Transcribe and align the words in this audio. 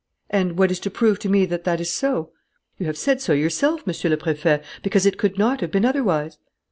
"And 0.31 0.57
what 0.57 0.71
is 0.71 0.79
to 0.79 0.89
prove 0.89 1.19
to 1.19 1.29
me 1.29 1.45
that 1.45 1.63
that 1.65 1.79
is 1.79 1.91
so?" 1.93 2.31
"You 2.79 2.87
have 2.87 2.97
said 2.97 3.21
so 3.21 3.33
yourself, 3.33 3.85
Monsieur 3.85 4.09
le 4.09 4.17
Préfet: 4.17 4.63
because 4.81 5.05
it 5.05 5.19
could 5.19 5.37
not 5.37 5.61
have 5.61 5.69
been 5.69 5.85
otherwise." 5.85 6.39